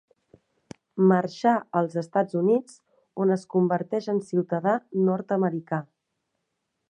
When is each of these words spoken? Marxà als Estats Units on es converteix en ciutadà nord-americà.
Marxà 1.11 1.51
als 1.81 1.97
Estats 2.03 2.37
Units 2.41 2.79
on 3.25 3.33
es 3.37 3.45
converteix 3.55 4.09
en 4.15 4.23
ciutadà 4.31 4.75
nord-americà. 5.11 5.83